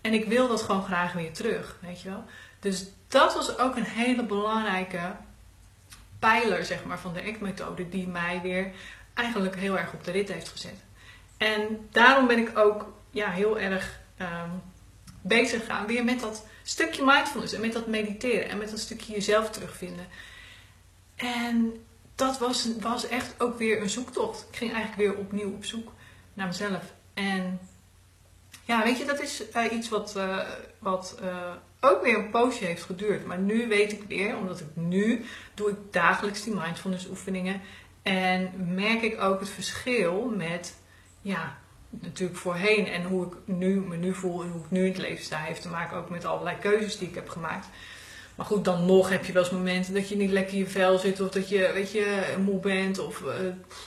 En 0.01 0.13
ik 0.13 0.25
wil 0.25 0.47
dat 0.47 0.61
gewoon 0.61 0.83
graag 0.83 1.13
weer 1.13 1.33
terug, 1.33 1.77
weet 1.79 2.01
je 2.01 2.09
wel. 2.09 2.23
Dus 2.59 2.85
dat 3.07 3.33
was 3.33 3.57
ook 3.57 3.75
een 3.75 3.83
hele 3.83 4.25
belangrijke 4.25 5.15
pijler, 6.19 6.65
zeg 6.65 6.85
maar, 6.85 6.99
van 6.99 7.13
de 7.13 7.23
ACT-methode, 7.23 7.89
die 7.89 8.07
mij 8.07 8.39
weer 8.41 8.71
eigenlijk 9.13 9.55
heel 9.55 9.77
erg 9.77 9.93
op 9.93 10.03
de 10.03 10.11
rit 10.11 10.31
heeft 10.31 10.49
gezet. 10.49 10.83
En 11.37 11.87
daarom 11.91 12.27
ben 12.27 12.37
ik 12.37 12.57
ook 12.57 12.93
ja, 13.09 13.29
heel 13.29 13.59
erg 13.59 13.99
um, 14.21 14.61
bezig 15.27 15.65
gaan 15.65 15.85
weer 15.85 16.03
met 16.03 16.19
dat 16.19 16.45
stukje 16.63 17.05
mindfulness 17.05 17.53
en 17.53 17.61
met 17.61 17.73
dat 17.73 17.87
mediteren 17.87 18.49
en 18.49 18.57
met 18.57 18.69
dat 18.69 18.79
stukje 18.79 19.13
jezelf 19.13 19.49
terugvinden. 19.49 20.07
En 21.15 21.85
dat 22.15 22.37
was, 22.37 22.69
was 22.79 23.07
echt 23.07 23.35
ook 23.37 23.57
weer 23.57 23.81
een 23.81 23.89
zoektocht. 23.89 24.45
Ik 24.49 24.55
ging 24.55 24.73
eigenlijk 24.73 25.09
weer 25.09 25.19
opnieuw 25.19 25.53
op 25.53 25.65
zoek 25.65 25.91
naar 26.33 26.47
mezelf. 26.47 26.93
En 27.13 27.59
ja, 28.65 28.83
weet 28.83 28.97
je, 28.97 29.05
dat 29.05 29.21
is 29.21 29.43
uh, 29.55 29.71
iets 29.71 29.89
wat, 29.89 30.13
uh, 30.17 30.39
wat 30.79 31.17
uh, 31.23 31.51
ook 31.79 32.03
weer 32.03 32.17
een 32.17 32.29
poosje 32.29 32.65
heeft 32.65 32.83
geduurd. 32.83 33.25
Maar 33.25 33.39
nu 33.39 33.67
weet 33.67 33.91
ik 33.91 34.03
weer, 34.07 34.37
omdat 34.37 34.59
ik 34.59 34.67
nu 34.73 35.25
doe 35.53 35.69
ik 35.69 35.77
dagelijks 35.91 36.43
die 36.43 36.55
mindfulness 36.55 37.07
oefeningen. 37.07 37.61
En 38.03 38.51
merk 38.73 39.01
ik 39.01 39.21
ook 39.21 39.39
het 39.39 39.49
verschil 39.49 40.33
met 40.35 40.75
ja, 41.21 41.57
natuurlijk 42.01 42.39
voorheen 42.39 42.87
en 42.87 43.03
hoe 43.03 43.25
ik 43.25 43.33
nu, 43.45 43.79
me 43.79 43.95
nu 43.95 44.13
voel 44.13 44.43
en 44.43 44.49
hoe 44.49 44.61
ik 44.61 44.71
nu 44.71 44.79
in 44.79 44.91
het 44.91 44.97
leven 44.97 45.23
sta, 45.23 45.37
heeft 45.37 45.61
te 45.61 45.69
maken 45.69 45.97
ook 45.97 46.09
met 46.09 46.25
allerlei 46.25 46.57
keuzes 46.57 46.97
die 46.97 47.07
ik 47.07 47.15
heb 47.15 47.29
gemaakt. 47.29 47.67
Maar 48.35 48.45
goed, 48.45 48.65
dan 48.65 48.85
nog 48.85 49.09
heb 49.09 49.25
je 49.25 49.33
wel 49.33 49.43
eens 49.43 49.51
momenten 49.51 49.93
dat 49.93 50.09
je 50.09 50.15
niet 50.15 50.31
lekker 50.31 50.53
in 50.53 50.59
je 50.59 50.67
vel 50.67 50.97
zit 50.97 51.21
of 51.21 51.29
dat 51.29 51.49
je, 51.49 51.71
weet 51.73 51.91
je, 51.91 52.35
moe 52.43 52.59
bent 52.59 52.99
of 52.99 53.21
uh, 53.21 53.29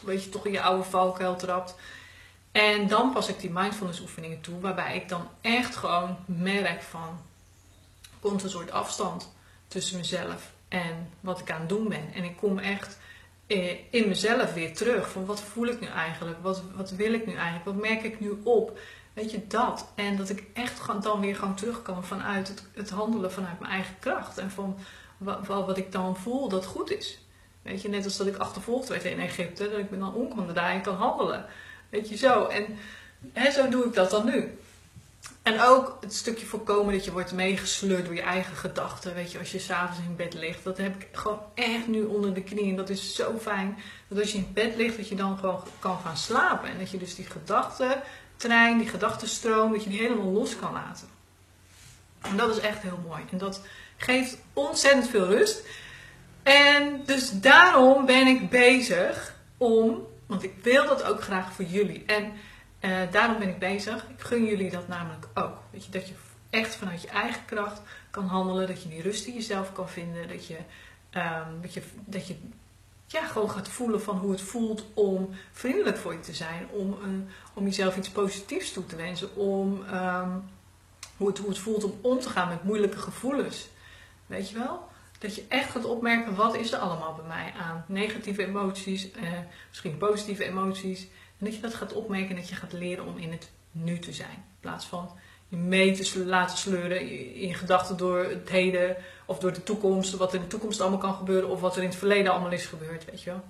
weet 0.05 0.25
je, 0.25 0.31
toch 0.31 0.47
in 0.47 0.53
je 0.53 0.61
oude 0.61 0.85
valkuil 0.85 1.37
trapt. 1.37 1.75
En 2.53 2.89
dan 2.89 3.13
pas 3.13 3.29
ik 3.29 3.41
die 3.41 3.51
mindfulness 3.51 4.01
oefeningen 4.01 4.41
toe, 4.41 4.61
waarbij 4.61 4.97
ik 4.97 5.09
dan 5.09 5.29
echt 5.41 5.77
gewoon 5.77 6.17
merk 6.27 6.83
van, 6.83 7.21
komt 8.21 8.43
een 8.43 8.51
soort 8.51 8.71
afstand 8.71 9.33
tussen 9.69 9.97
mezelf 9.97 10.53
en 10.69 11.11
wat 11.21 11.41
ik 11.41 11.51
aan 11.51 11.61
het 11.61 11.69
doen 11.69 11.89
ben. 11.89 12.13
En 12.15 12.25
ik 12.25 12.37
kom 12.37 12.59
echt 12.59 12.99
eh, 13.49 13.77
in 13.91 14.09
mezelf 14.09 14.55
weer 14.55 14.75
terug. 14.75 15.11
Van 15.11 15.27
wat 15.27 15.41
voel 15.41 15.67
ik 15.67 15.81
nu 15.81 15.87
eigenlijk? 15.87 16.39
Wat, 16.43 16.63
wat 16.77 16.91
wil 16.91 17.13
ik 17.13 17.27
nu 17.27 17.33
eigenlijk? 17.33 17.65
Wat 17.65 17.75
merk 17.75 18.03
ik 18.03 18.21
nu 18.21 18.41
op? 18.45 18.79
Weet 19.13 19.31
je 19.31 19.47
dat? 19.47 19.93
En 19.95 20.17
dat 20.17 20.29
ik 20.29 20.45
echt 20.53 21.03
dan 21.03 21.21
weer 21.21 21.37
gewoon 21.37 21.55
terug 21.55 21.83
kan 21.83 22.05
vanuit 22.05 22.49
het, 22.49 22.63
het 22.75 22.91
handelen 22.91 23.33
vanuit 23.33 23.61
mijn 23.61 23.73
eigen 23.73 23.95
kracht. 23.99 24.39
En 24.39 24.51
van 24.51 24.79
wat, 25.19 25.47
wat 25.47 25.79
ik 25.79 25.93
dan 25.93 26.17
voel 26.17 26.49
dat 26.49 26.67
goed 26.67 26.91
is. 26.91 27.19
Weet 27.63 27.83
je, 27.83 27.89
net 27.89 28.05
als 28.05 28.17
dat 28.17 28.27
ik 28.27 28.37
achtervolgd 28.37 28.89
werd 28.89 29.05
in 29.05 29.21
Egypte, 29.21 29.71
dat 29.71 29.79
ik 29.79 29.91
me 29.91 29.99
dan 29.99 30.15
om 30.15 30.29
kon 30.29 30.47
draaien 30.47 30.77
en 30.77 30.83
kan 30.83 30.95
handelen. 30.95 31.47
Weet 31.89 32.09
je 32.09 32.17
zo. 32.17 32.47
En 32.47 32.67
hè, 33.33 33.51
zo 33.51 33.69
doe 33.69 33.85
ik 33.85 33.95
dat 33.95 34.11
dan 34.11 34.25
nu. 34.27 34.59
En 35.43 35.61
ook 35.61 35.99
het 36.01 36.15
stukje 36.15 36.47
voorkomen 36.47 36.95
dat 36.95 37.05
je 37.05 37.13
wordt 37.13 37.33
meegesleurd 37.33 38.05
door 38.05 38.15
je 38.15 38.23
eigen 38.23 38.57
gedachten. 38.57 39.15
Weet 39.15 39.33
je, 39.33 39.39
als 39.39 39.53
je 39.53 39.59
s'avonds 39.59 40.01
in 40.09 40.17
bed 40.17 40.35
ligt. 40.35 40.65
Dat 40.65 40.79
heb 40.79 41.03
ik 41.03 41.09
gewoon 41.13 41.41
echt 41.55 41.87
nu 41.87 42.05
onder 42.05 42.35
de 42.35 42.43
knie. 42.43 42.71
En 42.71 42.77
dat 42.77 42.89
is 42.89 43.15
zo 43.15 43.39
fijn. 43.41 43.79
Dat 44.09 44.21
als 44.21 44.33
je 44.33 44.39
in 44.39 44.51
bed 44.55 44.77
ligt, 44.77 44.97
dat 44.97 45.09
je 45.09 45.15
dan 45.15 45.39
gewoon 45.39 45.63
kan 45.79 45.99
gaan 46.05 46.17
slapen. 46.17 46.69
En 46.69 46.79
dat 46.79 46.91
je 46.91 46.99
dus 46.99 47.15
die 47.15 47.27
gedachtentrein, 47.27 48.79
die 48.79 48.89
gedachtenstroom, 48.89 49.73
dat 49.73 49.85
je 49.85 49.91
die 49.91 50.01
helemaal 50.01 50.33
los 50.33 50.57
kan 50.57 50.73
laten. 50.73 51.09
En 52.21 52.37
dat 52.37 52.57
is 52.57 52.63
echt 52.63 52.83
heel 52.83 53.01
mooi. 53.07 53.23
En 53.31 53.39
dat 53.39 53.61
Geeft 53.99 54.39
ontzettend 54.53 55.09
veel 55.09 55.27
rust. 55.27 55.63
En 56.43 57.03
dus 57.05 57.31
daarom 57.31 58.07
ben 58.07 58.27
ik 58.27 58.51
bezig 58.51 59.35
om, 59.57 60.07
want 60.27 60.43
ik 60.43 60.53
wil 60.63 60.87
dat 60.87 61.03
ook 61.03 61.23
graag 61.23 61.53
voor 61.53 61.65
jullie. 61.65 62.05
En 62.07 62.33
uh, 62.81 62.99
daarom 63.11 63.39
ben 63.39 63.49
ik 63.49 63.59
bezig. 63.59 64.07
Ik 64.09 64.21
gun 64.21 64.45
jullie 64.45 64.71
dat 64.71 64.89
namelijk 64.89 65.27
ook. 65.35 65.57
Weet 65.71 65.85
je, 65.85 65.91
dat 65.91 66.09
je 66.09 66.15
echt 66.51 66.77
vanuit 66.77 67.03
je 67.03 67.09
eigen 67.09 67.45
kracht 67.45 67.81
kan 68.11 68.27
handelen. 68.27 68.67
Dat 68.67 68.83
je 68.83 68.89
die 68.89 69.03
rust 69.03 69.27
in 69.27 69.35
jezelf 69.35 69.73
kan 69.73 69.89
vinden. 69.89 70.29
Dat 70.29 70.47
je, 70.47 70.57
um, 71.15 71.61
dat 71.61 71.75
je, 71.75 71.83
dat 72.05 72.27
je 72.27 72.37
ja, 73.07 73.27
gewoon 73.27 73.51
gaat 73.51 73.69
voelen 73.69 74.03
van 74.03 74.19
hoe 74.19 74.31
het 74.31 74.41
voelt 74.41 74.85
om 74.95 75.31
vriendelijk 75.53 75.97
voor 75.97 76.13
je 76.13 76.21
te 76.21 76.35
zijn. 76.35 76.69
Om, 76.71 76.97
een, 77.03 77.29
om 77.55 77.65
jezelf 77.65 77.97
iets 77.97 78.11
positiefs 78.11 78.73
toe 78.73 78.87
te 78.87 78.97
wensen. 78.97 79.37
Om 79.37 79.83
um, 79.93 80.45
hoe, 81.17 81.29
het, 81.29 81.39
hoe 81.39 81.49
het 81.49 81.59
voelt 81.59 81.85
om 81.85 81.99
om 82.01 82.21
te 82.21 82.29
gaan 82.29 82.49
met 82.49 82.65
moeilijke 82.65 82.99
gevoelens. 82.99 83.69
Weet 84.27 84.51
je 84.51 84.59
wel? 84.59 84.89
Dat 85.19 85.35
je 85.35 85.45
echt 85.49 85.71
gaat 85.71 85.85
opmerken 85.85 86.35
wat 86.35 86.57
is 86.57 86.73
er 86.73 86.79
allemaal 86.79 87.15
bij 87.15 87.27
mij 87.27 87.53
aan 87.61 87.85
negatieve 87.89 88.47
emoties, 88.47 89.13
eh, 89.13 89.23
misschien 89.69 89.99
positieve 89.99 90.45
emoties. 90.45 91.07
En 91.39 91.45
dat 91.45 91.55
je 91.55 91.61
dat 91.61 91.75
gaat 91.75 91.93
opmerken 91.93 92.31
en 92.31 92.37
dat 92.37 92.49
je 92.49 92.55
gaat 92.55 92.73
leren 92.73 93.07
om 93.07 93.19
in 93.19 93.31
het 93.31 93.51
nu 93.71 93.99
te 93.99 94.13
zijn. 94.13 94.31
In 94.31 94.61
plaats 94.61 94.87
van 94.87 95.11
je 95.49 95.57
mee 95.57 95.93
te 95.93 96.25
laten 96.25 96.59
sleuren 96.59 97.11
in 97.35 97.55
gedachten 97.55 97.97
door 97.97 98.19
het 98.19 98.49
heden 98.49 98.97
of 99.27 99.39
door 99.39 99.53
de 99.53 99.63
toekomst. 99.63 100.17
Wat 100.17 100.29
er 100.29 100.37
in 100.37 100.43
de 100.43 100.49
toekomst 100.49 100.81
allemaal 100.81 100.99
kan 100.99 101.15
gebeuren 101.15 101.49
of 101.49 101.61
wat 101.61 101.77
er 101.77 101.83
in 101.83 101.89
het 101.89 101.99
verleden 101.99 102.33
allemaal 102.33 102.53
is 102.53 102.67
gebeurd, 102.67 103.05
weet 103.05 103.23
je 103.23 103.31
wel. 103.31 103.43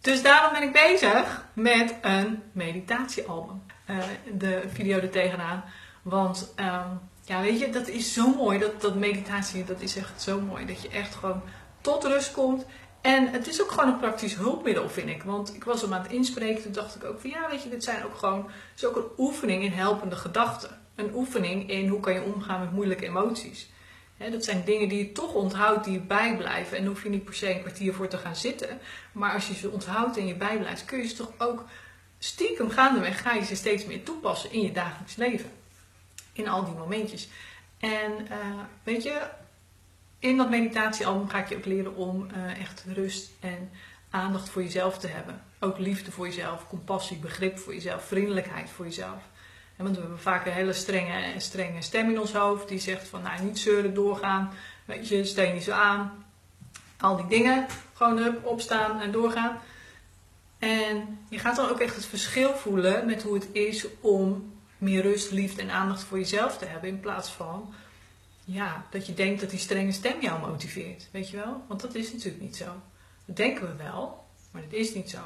Dus 0.00 0.22
daarom 0.22 0.52
ben 0.52 0.62
ik 0.62 0.72
bezig 0.72 1.44
met 1.52 1.94
een 2.02 2.42
meditatiealbum. 2.52 3.62
Uh, 3.90 3.98
de 4.38 4.62
video 4.72 4.98
er 4.98 5.10
tegenaan. 5.10 5.64
Want 6.02 6.52
um, 6.56 7.00
ja, 7.22 7.40
weet 7.40 7.60
je, 7.60 7.70
dat 7.70 7.88
is 7.88 8.12
zo 8.12 8.34
mooi. 8.34 8.58
Dat, 8.58 8.80
dat 8.80 8.94
meditatie, 8.94 9.64
dat 9.64 9.80
is 9.80 9.96
echt 9.96 10.22
zo 10.22 10.40
mooi. 10.40 10.66
Dat 10.66 10.82
je 10.82 10.88
echt 10.88 11.14
gewoon 11.14 11.42
tot 11.80 12.04
rust 12.04 12.32
komt. 12.32 12.64
En 13.06 13.28
het 13.28 13.46
is 13.46 13.62
ook 13.62 13.70
gewoon 13.70 13.88
een 13.88 13.98
praktisch 13.98 14.34
hulpmiddel, 14.34 14.88
vind 14.88 15.08
ik. 15.08 15.22
Want 15.22 15.54
ik 15.54 15.64
was 15.64 15.82
hem 15.82 15.94
aan 15.94 16.02
het 16.02 16.12
inspreken, 16.12 16.62
toen 16.62 16.72
dacht 16.72 16.96
ik 16.96 17.04
ook 17.04 17.20
van 17.20 17.30
ja, 17.30 17.50
weet 17.50 17.62
je, 17.62 17.68
dit 17.68 17.84
zijn 17.84 18.04
ook 18.04 18.16
gewoon, 18.16 18.50
is 18.76 18.84
ook 18.84 18.96
een 18.96 19.08
oefening 19.18 19.62
in 19.62 19.72
helpende 19.72 20.16
gedachten. 20.16 20.80
Een 20.94 21.14
oefening 21.14 21.70
in 21.70 21.88
hoe 21.88 22.00
kan 22.00 22.12
je 22.12 22.22
omgaan 22.22 22.60
met 22.60 22.72
moeilijke 22.72 23.04
emoties. 23.04 23.70
dat 24.30 24.44
zijn 24.44 24.64
dingen 24.64 24.88
die 24.88 24.98
je 24.98 25.12
toch 25.12 25.32
onthoudt, 25.32 25.84
die 25.84 25.92
je 25.92 26.00
bijblijven. 26.00 26.76
En 26.76 26.82
daar 26.82 26.92
hoef 26.92 27.02
je 27.02 27.08
niet 27.08 27.24
per 27.24 27.34
se 27.34 27.54
een 27.54 27.60
kwartier 27.60 27.94
voor 27.94 28.08
te 28.08 28.18
gaan 28.18 28.36
zitten. 28.36 28.78
Maar 29.12 29.32
als 29.32 29.48
je 29.48 29.54
ze 29.54 29.70
onthoudt 29.70 30.16
en 30.16 30.26
je 30.26 30.34
bijblijft, 30.34 30.84
kun 30.84 30.98
je 30.98 31.06
ze 31.06 31.14
toch 31.14 31.32
ook 31.38 31.64
stiekem 32.18 32.70
gaandeweg, 32.70 33.22
ga 33.22 33.32
je 33.32 33.44
ze 33.44 33.56
steeds 33.56 33.84
meer 33.84 34.02
toepassen 34.02 34.52
in 34.52 34.60
je 34.60 34.72
dagelijks 34.72 35.16
leven. 35.16 35.50
In 36.32 36.48
al 36.48 36.64
die 36.64 36.74
momentjes. 36.74 37.28
En 37.78 38.12
uh, 38.30 38.60
weet 38.82 39.02
je, 39.02 39.20
in 40.18 40.36
dat 40.36 40.50
meditatiealbum 40.50 41.28
ga 41.28 41.38
ik 41.38 41.48
je 41.48 41.56
ook 41.56 41.64
leren 41.64 41.94
om 41.94 42.26
uh, 42.36 42.60
echt 42.60 42.84
rust 42.94 43.30
en 43.40 43.70
aandacht 44.10 44.48
voor 44.48 44.62
jezelf 44.62 44.98
te 44.98 45.06
hebben. 45.06 45.42
Ook 45.60 45.78
liefde 45.78 46.12
voor 46.12 46.26
jezelf, 46.26 46.68
compassie, 46.68 47.16
begrip 47.16 47.58
voor 47.58 47.74
jezelf, 47.74 48.04
vriendelijkheid 48.04 48.70
voor 48.70 48.84
jezelf. 48.84 49.22
Want 49.76 49.94
we 49.94 50.00
hebben 50.00 50.20
vaak 50.20 50.46
een 50.46 50.52
hele 50.52 50.72
strenge, 50.72 51.40
strenge 51.40 51.82
stem 51.82 52.10
in 52.10 52.20
ons 52.20 52.32
hoofd 52.32 52.68
die 52.68 52.78
zegt 52.78 53.08
van 53.08 53.22
nou 53.22 53.42
niet 53.42 53.58
zeuren, 53.58 53.94
doorgaan, 53.94 54.52
weet 54.84 55.08
je, 55.08 55.24
steen 55.24 55.54
niet 55.54 55.62
zo 55.62 55.72
aan. 55.72 56.24
Al 57.00 57.16
die 57.16 57.26
dingen, 57.26 57.66
gewoon 57.94 58.18
up, 58.18 58.46
opstaan 58.46 59.00
en 59.00 59.12
doorgaan. 59.12 59.58
En 60.58 61.18
je 61.28 61.38
gaat 61.38 61.56
dan 61.56 61.68
ook 61.68 61.80
echt 61.80 61.94
het 61.94 62.06
verschil 62.06 62.54
voelen 62.54 63.06
met 63.06 63.22
hoe 63.22 63.34
het 63.34 63.48
is 63.52 63.86
om 64.00 64.54
meer 64.78 65.02
rust, 65.02 65.30
liefde 65.30 65.62
en 65.62 65.70
aandacht 65.70 66.04
voor 66.04 66.18
jezelf 66.18 66.58
te 66.58 66.64
hebben 66.64 66.88
in 66.88 67.00
plaats 67.00 67.30
van 67.30 67.74
ja, 68.46 68.86
dat 68.90 69.06
je 69.06 69.14
denkt 69.14 69.40
dat 69.40 69.50
die 69.50 69.58
strenge 69.58 69.92
stem 69.92 70.20
jou 70.20 70.40
motiveert. 70.40 71.08
Weet 71.12 71.30
je 71.30 71.36
wel? 71.36 71.64
Want 71.68 71.80
dat 71.80 71.94
is 71.94 72.12
natuurlijk 72.12 72.42
niet 72.42 72.56
zo. 72.56 72.82
Dat 73.24 73.36
denken 73.36 73.66
we 73.66 73.82
wel, 73.84 74.24
maar 74.50 74.62
dat 74.62 74.72
is 74.72 74.94
niet 74.94 75.10
zo. 75.10 75.18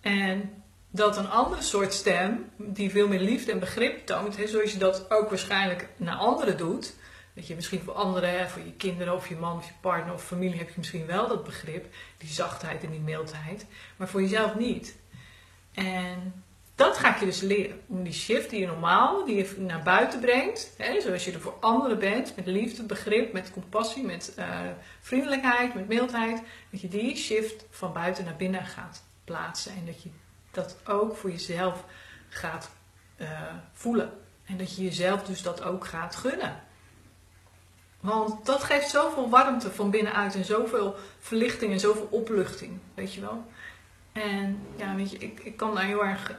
En 0.00 0.62
dat 0.90 1.16
een 1.16 1.28
andere 1.28 1.62
soort 1.62 1.92
stem, 1.92 2.50
die 2.56 2.90
veel 2.90 3.08
meer 3.08 3.20
liefde 3.20 3.52
en 3.52 3.58
begrip 3.58 4.06
toont, 4.06 4.36
hè, 4.36 4.46
zoals 4.46 4.72
je 4.72 4.78
dat 4.78 5.10
ook 5.10 5.28
waarschijnlijk 5.28 5.88
naar 5.96 6.16
anderen 6.16 6.56
doet. 6.56 6.94
Dat 7.34 7.46
je 7.46 7.54
misschien 7.54 7.82
voor 7.82 7.94
anderen, 7.94 8.50
voor 8.50 8.62
je 8.62 8.72
kinderen 8.72 9.14
of 9.14 9.28
je 9.28 9.36
man 9.36 9.56
of 9.56 9.66
je 9.66 9.72
partner 9.80 10.14
of 10.14 10.24
familie 10.24 10.58
heb 10.58 10.68
je 10.68 10.74
misschien 10.76 11.06
wel 11.06 11.28
dat 11.28 11.44
begrip, 11.44 11.94
die 12.18 12.28
zachtheid 12.28 12.84
en 12.84 12.90
die 12.90 13.00
mildheid, 13.00 13.66
maar 13.96 14.08
voor 14.08 14.22
jezelf 14.22 14.54
niet. 14.54 14.96
En 15.72 16.43
dat 16.74 16.98
ga 16.98 17.14
ik 17.14 17.20
je 17.20 17.26
dus 17.26 17.40
leren. 17.40 17.80
Om 17.86 18.02
die 18.02 18.12
shift 18.12 18.50
die 18.50 18.60
je 18.60 18.66
normaal, 18.66 19.24
die 19.24 19.36
je 19.36 19.54
naar 19.58 19.82
buiten 19.82 20.20
brengt, 20.20 20.74
hè, 20.76 21.00
zoals 21.00 21.24
je 21.24 21.32
er 21.32 21.40
voor 21.40 21.56
anderen 21.60 21.98
bent, 21.98 22.36
met 22.36 22.46
liefde, 22.46 22.82
begrip, 22.82 23.32
met 23.32 23.50
compassie, 23.50 24.04
met 24.04 24.34
uh, 24.38 24.60
vriendelijkheid, 25.00 25.74
met 25.74 25.88
mildheid, 25.88 26.42
dat 26.70 26.80
je 26.80 26.88
die 26.88 27.16
shift 27.16 27.64
van 27.70 27.92
buiten 27.92 28.24
naar 28.24 28.36
binnen 28.36 28.64
gaat 28.64 29.04
plaatsen. 29.24 29.72
En 29.72 29.86
dat 29.86 30.02
je 30.02 30.08
dat 30.50 30.76
ook 30.84 31.16
voor 31.16 31.30
jezelf 31.30 31.84
gaat 32.28 32.70
uh, 33.16 33.28
voelen. 33.72 34.12
En 34.44 34.56
dat 34.56 34.76
je 34.76 34.82
jezelf 34.82 35.22
dus 35.22 35.42
dat 35.42 35.62
ook 35.62 35.86
gaat 35.86 36.16
gunnen. 36.16 36.62
Want 38.00 38.46
dat 38.46 38.62
geeft 38.62 38.90
zoveel 38.90 39.30
warmte 39.30 39.70
van 39.70 39.90
binnenuit 39.90 40.34
en 40.34 40.44
zoveel 40.44 40.96
verlichting 41.18 41.72
en 41.72 41.80
zoveel 41.80 42.08
opluchting, 42.10 42.78
weet 42.94 43.14
je 43.14 43.20
wel. 43.20 43.44
En 44.12 44.66
ja, 44.76 44.94
weet 44.94 45.10
je, 45.10 45.18
ik, 45.18 45.40
ik 45.40 45.56
kan 45.56 45.74
daar 45.74 45.84
heel 45.84 46.04
erg 46.04 46.36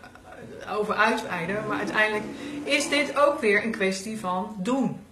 over 0.69 0.95
uitweiden. 0.95 1.67
Maar 1.67 1.77
uiteindelijk 1.77 2.25
is 2.63 2.89
dit 2.89 3.17
ook 3.17 3.39
weer 3.39 3.63
een 3.63 3.71
kwestie 3.71 4.19
van 4.19 4.55
doen. 4.59 5.05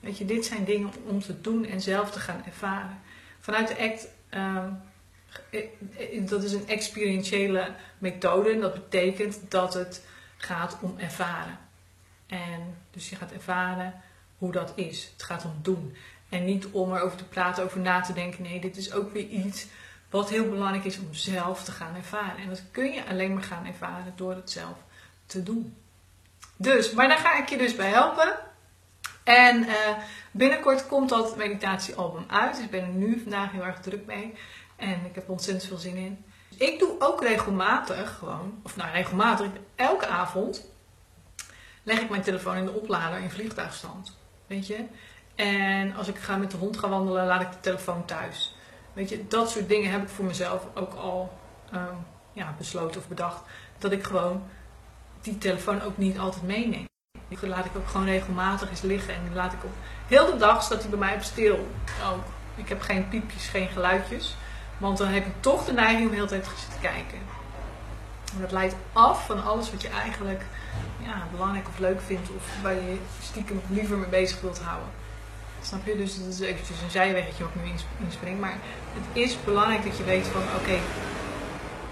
Weet 0.00 0.18
je, 0.18 0.24
dit 0.24 0.44
zijn 0.44 0.64
dingen 0.64 0.90
om 1.06 1.20
te 1.20 1.40
doen 1.40 1.66
en 1.66 1.80
zelf 1.80 2.10
te 2.10 2.20
gaan 2.20 2.42
ervaren. 2.46 3.00
Vanuit 3.40 3.68
de 3.68 3.78
ACT, 3.78 4.08
uh, 4.30 4.64
dat 6.28 6.42
is 6.42 6.52
een 6.52 6.68
experientiële 6.68 7.74
methode. 7.98 8.50
En 8.50 8.60
dat 8.60 8.74
betekent 8.74 9.40
dat 9.48 9.74
het 9.74 10.04
gaat 10.36 10.76
om 10.80 10.94
ervaren. 10.98 11.58
En 12.26 12.76
dus 12.90 13.10
je 13.10 13.16
gaat 13.16 13.32
ervaren 13.32 13.94
hoe 14.38 14.52
dat 14.52 14.72
is. 14.74 15.10
Het 15.12 15.22
gaat 15.22 15.44
om 15.44 15.58
doen. 15.62 15.96
En 16.28 16.44
niet 16.44 16.66
om 16.66 16.94
erover 16.94 17.16
te 17.16 17.24
praten, 17.24 17.64
over 17.64 17.80
na 17.80 18.00
te 18.00 18.12
denken. 18.12 18.42
Nee, 18.42 18.60
dit 18.60 18.76
is 18.76 18.92
ook 18.92 19.12
weer 19.12 19.26
iets 19.26 19.66
wat 20.14 20.30
heel 20.30 20.48
belangrijk 20.48 20.84
is 20.84 20.98
om 20.98 21.14
zelf 21.14 21.64
te 21.64 21.72
gaan 21.72 21.94
ervaren. 21.94 22.36
En 22.36 22.48
dat 22.48 22.62
kun 22.70 22.92
je 22.92 23.06
alleen 23.06 23.34
maar 23.34 23.42
gaan 23.42 23.66
ervaren 23.66 24.12
door 24.16 24.34
het 24.34 24.50
zelf 24.50 24.76
te 25.26 25.42
doen. 25.42 25.76
Dus, 26.56 26.92
maar 26.92 27.08
daar 27.08 27.18
ga 27.18 27.38
ik 27.38 27.48
je 27.48 27.56
dus 27.56 27.76
bij 27.76 27.88
helpen. 27.88 28.36
En 29.24 29.62
uh, 29.62 29.74
binnenkort 30.30 30.86
komt 30.86 31.08
dat 31.08 31.36
meditatiealbum 31.36 32.24
uit. 32.28 32.54
Dus 32.54 32.64
ik 32.64 32.70
ben 32.70 32.82
er 32.82 32.88
nu 32.88 33.20
vandaag 33.20 33.52
heel 33.52 33.64
erg 33.64 33.80
druk 33.80 34.06
mee. 34.06 34.34
En 34.76 35.04
ik 35.04 35.14
heb 35.14 35.28
ontzettend 35.28 35.68
veel 35.68 35.78
zin 35.78 35.96
in. 35.96 36.24
Ik 36.58 36.78
doe 36.78 37.00
ook 37.00 37.22
regelmatig 37.22 38.18
gewoon, 38.18 38.60
of 38.62 38.76
nou 38.76 38.90
regelmatig, 38.90 39.46
elke 39.74 40.06
avond 40.06 40.66
leg 41.82 42.00
ik 42.00 42.10
mijn 42.10 42.22
telefoon 42.22 42.56
in 42.56 42.64
de 42.64 42.72
oplader 42.72 43.18
in 43.18 43.30
vliegtuigstand. 43.30 44.16
Weet 44.46 44.66
je? 44.66 44.84
En 45.34 45.94
als 45.94 46.08
ik 46.08 46.18
ga 46.18 46.36
met 46.36 46.50
de 46.50 46.56
hond 46.56 46.76
ga 46.76 46.88
wandelen, 46.88 47.26
laat 47.26 47.40
ik 47.40 47.52
de 47.52 47.60
telefoon 47.60 48.04
thuis. 48.04 48.53
Weet 48.94 49.08
je, 49.08 49.26
dat 49.28 49.50
soort 49.50 49.68
dingen 49.68 49.90
heb 49.90 50.02
ik 50.02 50.08
voor 50.08 50.24
mezelf 50.24 50.66
ook 50.74 50.94
al 50.94 51.38
um, 51.74 52.06
ja, 52.32 52.54
besloten 52.58 53.00
of 53.00 53.08
bedacht. 53.08 53.42
Dat 53.78 53.92
ik 53.92 54.04
gewoon 54.04 54.42
die 55.20 55.38
telefoon 55.38 55.82
ook 55.82 55.98
niet 55.98 56.18
altijd 56.18 56.42
meeneem. 56.42 56.84
Die 57.28 57.48
laat 57.48 57.64
ik 57.64 57.76
ook 57.76 57.88
gewoon 57.88 58.06
regelmatig 58.06 58.70
eens 58.70 58.80
liggen. 58.80 59.14
En 59.14 59.20
die 59.24 59.34
laat 59.34 59.52
ik 59.52 59.64
op 59.64 59.72
heel 60.06 60.26
de 60.26 60.36
dag 60.36 60.62
staat 60.62 60.80
hij 60.80 60.90
bij 60.90 60.98
mij 60.98 61.14
op 61.14 61.22
stil. 61.22 61.68
Ook. 62.12 62.24
Ik 62.54 62.68
heb 62.68 62.80
geen 62.80 63.08
piepjes, 63.08 63.48
geen 63.48 63.68
geluidjes. 63.68 64.36
Want 64.78 64.98
dan 64.98 65.08
heb 65.08 65.24
je 65.24 65.40
toch 65.40 65.64
de 65.64 65.72
neiging 65.72 66.02
om 66.02 66.08
de 66.08 66.14
hele 66.14 66.28
tijd 66.28 66.44
te 66.44 66.80
kijken. 66.80 67.18
En 68.34 68.40
dat 68.40 68.52
leidt 68.52 68.74
af 68.92 69.26
van 69.26 69.44
alles 69.44 69.70
wat 69.70 69.82
je 69.82 69.88
eigenlijk 69.88 70.44
ja, 71.04 71.26
belangrijk 71.30 71.68
of 71.68 71.78
leuk 71.78 72.00
vindt. 72.00 72.28
Of 72.36 72.62
waar 72.62 72.74
je 72.74 72.98
stiekem 73.22 73.60
liever 73.68 73.96
mee 73.96 74.08
bezig 74.08 74.40
wilt 74.40 74.60
houden. 74.60 74.88
Snap 75.64 75.86
je? 75.86 75.96
Dus 75.96 76.18
dat 76.18 76.28
is 76.28 76.40
eventjes 76.40 76.82
een 76.82 76.90
zijweggetje 76.90 77.44
wat 77.44 77.54
nu 77.54 77.62
inspring. 78.04 78.40
Maar 78.40 78.58
het 78.92 79.22
is 79.22 79.44
belangrijk 79.44 79.84
dat 79.84 79.96
je 79.96 80.04
weet 80.04 80.26
van 80.26 80.42
oké, 80.42 80.78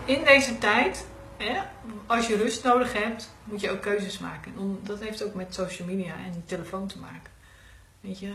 in 0.05 0.25
deze 0.25 0.59
tijd, 0.59 1.07
hè, 1.37 1.61
als 2.07 2.26
je 2.26 2.37
rust 2.37 2.64
nodig 2.64 2.93
hebt, 2.93 3.35
moet 3.45 3.61
je 3.61 3.71
ook 3.71 3.81
keuzes 3.81 4.19
maken. 4.19 4.52
dat 4.83 5.00
heeft 5.00 5.25
ook 5.25 5.35
met 5.35 5.55
social 5.55 5.88
media 5.88 6.14
en 6.14 6.43
telefoon 6.47 6.87
te 6.87 6.99
maken. 6.99 7.31
Weet 8.00 8.19
je, 8.19 8.33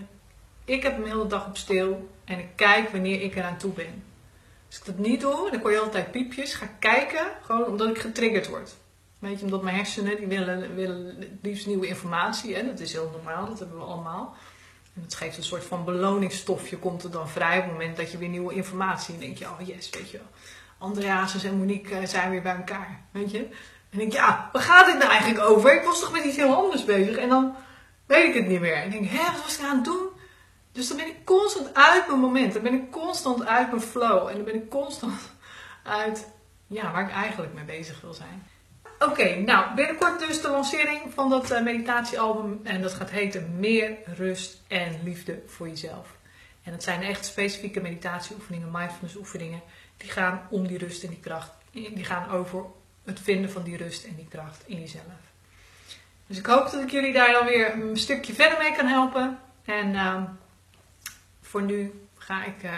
ik 0.65 0.83
heb 0.83 0.97
de 0.97 1.09
hele 1.09 1.27
dag 1.27 1.47
op 1.47 1.57
stil 1.57 2.09
en 2.25 2.39
ik 2.39 2.49
kijk 2.55 2.89
wanneer 2.89 3.21
ik 3.21 3.35
eraan 3.35 3.57
toe 3.57 3.71
ben. 3.71 4.03
Als 4.67 4.77
ik 4.77 4.85
dat 4.85 4.97
niet 4.97 5.21
doe, 5.21 5.51
dan 5.51 5.59
hoor 5.61 5.71
je 5.71 5.79
altijd 5.79 6.11
piepjes. 6.11 6.53
Ga 6.53 6.69
kijken, 6.79 7.25
gewoon 7.41 7.65
omdat 7.65 7.89
ik 7.89 7.97
getriggerd 7.97 8.47
word. 8.47 8.75
Weet 9.19 9.39
je, 9.39 9.45
omdat 9.45 9.61
mijn 9.61 9.75
hersenen 9.75 10.17
die 10.17 10.27
willen, 10.27 10.75
willen 10.75 11.39
liefst 11.41 11.67
nieuwe 11.67 11.87
informatie. 11.87 12.55
Hè? 12.55 12.65
Dat 12.65 12.79
is 12.79 12.93
heel 12.93 13.09
normaal, 13.13 13.45
dat 13.45 13.59
hebben 13.59 13.77
we 13.77 13.83
allemaal. 13.83 14.35
Het 15.01 15.15
geeft 15.15 15.37
een 15.37 15.43
soort 15.43 15.65
van 15.65 15.85
beloningsstofje, 15.85 16.77
komt 16.77 17.03
er 17.03 17.11
dan 17.11 17.29
vrij 17.29 17.57
op 17.57 17.63
het 17.63 17.71
moment 17.71 17.97
dat 17.97 18.11
je 18.11 18.17
weer 18.17 18.29
nieuwe 18.29 18.53
informatie. 18.53 19.13
En 19.13 19.19
denk 19.19 19.37
je, 19.37 19.45
oh 19.45 19.67
yes, 19.67 19.89
weet 19.89 20.09
je 20.09 20.17
wel. 20.17 20.27
Andreas 20.77 21.43
en 21.43 21.57
Monique 21.57 21.95
eh, 21.95 22.07
zijn 22.07 22.29
weer 22.29 22.41
bij 22.41 22.55
elkaar, 22.55 23.01
weet 23.11 23.31
je. 23.31 23.47
En 23.89 23.97
denk 23.97 24.11
ja, 24.11 24.49
waar 24.51 24.61
gaat 24.61 24.85
dit 24.85 24.97
nou 24.97 25.09
eigenlijk 25.09 25.49
over? 25.49 25.73
Ik 25.73 25.83
was 25.83 25.99
toch 25.99 26.11
met 26.11 26.23
iets 26.23 26.35
heel 26.35 26.55
anders 26.55 26.85
bezig. 26.85 27.17
En 27.17 27.29
dan 27.29 27.55
weet 28.05 28.27
ik 28.27 28.33
het 28.33 28.47
niet 28.47 28.59
meer. 28.59 28.75
En 28.75 28.89
denk, 28.89 29.09
hè, 29.09 29.31
wat 29.31 29.43
was 29.43 29.57
ik 29.57 29.65
aan 29.65 29.75
het 29.75 29.85
doen? 29.85 30.07
Dus 30.71 30.87
dan 30.87 30.97
ben 30.97 31.07
ik 31.07 31.25
constant 31.25 31.73
uit 31.73 32.07
mijn 32.07 32.19
moment. 32.19 32.53
Dan 32.53 32.63
ben 32.63 32.73
ik 32.73 32.91
constant 32.91 33.45
uit 33.45 33.69
mijn 33.69 33.81
flow. 33.81 34.27
En 34.27 34.35
dan 34.35 34.43
ben 34.43 34.55
ik 34.55 34.69
constant 34.69 35.31
uit 35.83 36.27
ja, 36.67 36.91
waar 36.91 37.03
ik 37.03 37.11
eigenlijk 37.11 37.53
mee 37.53 37.63
bezig 37.63 38.01
wil 38.01 38.13
zijn. 38.13 38.47
Oké, 38.99 39.35
nou 39.35 39.75
binnenkort 39.75 40.19
dus 40.27 40.41
lancering 40.57 41.13
van 41.13 41.29
dat 41.29 41.51
uh, 41.51 41.61
meditatiealbum. 41.61 42.59
En 42.63 42.81
dat 42.81 42.93
gaat 42.93 43.09
heten 43.09 43.59
Meer 43.59 43.97
rust 44.05 44.61
en 44.67 44.99
liefde 45.03 45.41
voor 45.45 45.67
jezelf. 45.67 46.15
En 46.63 46.71
het 46.71 46.83
zijn 46.83 47.01
echt 47.01 47.25
specifieke 47.25 47.81
meditatieoefeningen, 47.81 48.71
mindfulness 48.71 49.15
oefeningen. 49.15 49.61
Die 49.97 50.09
gaan 50.09 50.47
om 50.49 50.67
die 50.67 50.77
rust 50.77 51.03
en 51.03 51.09
die 51.09 51.19
kracht. 51.19 51.51
Die 51.71 52.05
gaan 52.05 52.29
over 52.29 52.63
het 53.03 53.19
vinden 53.19 53.51
van 53.51 53.63
die 53.63 53.77
rust 53.77 54.03
en 54.03 54.15
die 54.15 54.27
kracht 54.29 54.63
in 54.65 54.79
jezelf. 54.79 55.03
Dus 56.27 56.37
ik 56.37 56.45
hoop 56.45 56.71
dat 56.71 56.81
ik 56.81 56.91
jullie 56.91 57.13
daar 57.13 57.31
dan 57.31 57.45
weer 57.45 57.73
een 57.73 57.97
stukje 57.97 58.33
verder 58.33 58.57
mee 58.57 58.75
kan 58.75 58.87
helpen. 58.87 59.39
En 59.65 59.93
uh, 59.93 60.23
voor 61.41 61.61
nu 61.61 62.07
ga 62.17 62.45
ik 62.45 62.63
uh, 62.63 62.71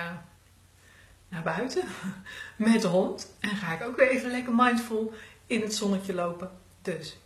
naar 1.30 1.44
buiten 1.44 1.84
met 2.56 2.82
de 2.82 2.88
hond. 2.88 3.34
En 3.40 3.56
ga 3.56 3.74
ik 3.74 3.84
ook 3.84 3.96
weer 3.96 4.10
even 4.10 4.32
lekker 4.32 4.54
mindful 4.56 5.14
in 5.48 5.62
het 5.62 5.76
zonnetje 5.76 6.14
lopen. 6.14 6.52
Dus 6.82 7.18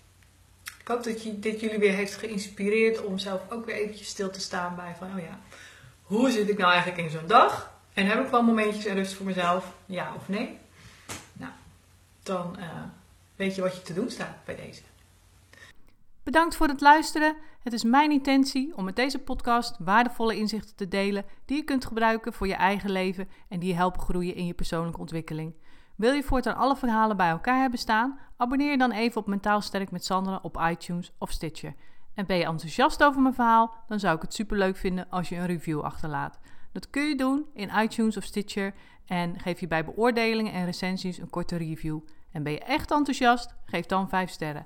ik 0.83 0.89
hoop 0.89 1.03
dat 1.03 1.23
je, 1.23 1.39
dit 1.39 1.59
jullie 1.59 1.79
weer 1.79 1.93
heeft 1.93 2.15
geïnspireerd 2.15 3.05
om 3.05 3.17
zelf 3.17 3.41
ook 3.49 3.65
weer 3.65 3.75
eventjes 3.75 4.07
stil 4.07 4.29
te 4.29 4.39
staan 4.39 4.75
bij 4.75 4.95
van, 4.97 5.07
oh 5.15 5.19
ja, 5.19 5.39
hoe 6.01 6.31
zit 6.31 6.49
ik 6.49 6.57
nou 6.57 6.71
eigenlijk 6.71 7.01
in 7.01 7.09
zo'n 7.09 7.27
dag? 7.27 7.73
En 7.93 8.05
heb 8.05 8.25
ik 8.25 8.31
wel 8.31 8.43
momentjes 8.43 8.85
en 8.85 8.95
rust 8.95 9.13
voor 9.13 9.25
mezelf? 9.25 9.75
Ja 9.85 10.13
of 10.15 10.29
nee? 10.29 10.57
Nou, 11.33 11.51
dan 12.23 12.55
uh, 12.59 12.65
weet 13.35 13.55
je 13.55 13.61
wat 13.61 13.75
je 13.75 13.81
te 13.81 13.93
doen 13.93 14.09
staat 14.09 14.45
bij 14.45 14.55
deze. 14.55 14.81
Bedankt 16.23 16.55
voor 16.55 16.67
het 16.67 16.81
luisteren. 16.81 17.35
Het 17.59 17.73
is 17.73 17.83
mijn 17.83 18.11
intentie 18.11 18.75
om 18.75 18.83
met 18.83 18.95
deze 18.95 19.19
podcast 19.19 19.75
waardevolle 19.79 20.35
inzichten 20.35 20.75
te 20.75 20.87
delen 20.87 21.25
die 21.45 21.57
je 21.57 21.63
kunt 21.63 21.85
gebruiken 21.85 22.33
voor 22.33 22.47
je 22.47 22.55
eigen 22.55 22.91
leven 22.91 23.29
en 23.49 23.59
die 23.59 23.69
je 23.69 23.75
helpen 23.75 24.01
groeien 24.01 24.35
in 24.35 24.45
je 24.45 24.53
persoonlijke 24.53 24.99
ontwikkeling. 24.99 25.53
Wil 25.95 26.13
je 26.13 26.23
voortaan 26.23 26.55
alle 26.55 26.75
verhalen 26.75 27.17
bij 27.17 27.29
elkaar 27.29 27.61
hebben 27.61 27.79
staan? 27.79 28.19
Abonneer 28.37 28.71
je 28.71 28.77
dan 28.77 28.91
even 28.91 29.21
op 29.21 29.27
Mentaal 29.27 29.61
Sterk 29.61 29.91
met 29.91 30.05
Sandra 30.05 30.39
op 30.41 30.61
iTunes 30.69 31.13
of 31.17 31.31
Stitcher. 31.31 31.75
En 32.13 32.25
ben 32.25 32.37
je 32.37 32.45
enthousiast 32.45 33.03
over 33.03 33.21
mijn 33.21 33.33
verhaal? 33.33 33.73
Dan 33.87 33.99
zou 33.99 34.15
ik 34.15 34.21
het 34.21 34.33
superleuk 34.33 34.77
vinden 34.77 35.09
als 35.09 35.29
je 35.29 35.35
een 35.35 35.45
review 35.45 35.81
achterlaat. 35.81 36.39
Dat 36.71 36.89
kun 36.89 37.03
je 37.03 37.15
doen 37.15 37.45
in 37.53 37.71
iTunes 37.77 38.17
of 38.17 38.23
Stitcher 38.23 38.73
en 39.05 39.39
geef 39.39 39.59
je 39.59 39.67
bij 39.67 39.85
beoordelingen 39.85 40.53
en 40.53 40.65
recensies 40.65 41.17
een 41.17 41.29
korte 41.29 41.55
review. 41.55 41.99
En 42.31 42.43
ben 42.43 42.53
je 42.53 42.59
echt 42.59 42.91
enthousiast? 42.91 43.55
Geef 43.65 43.85
dan 43.85 44.09
5 44.09 44.29
sterren. 44.29 44.65